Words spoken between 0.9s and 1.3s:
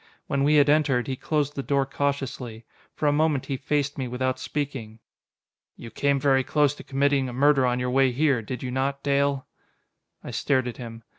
he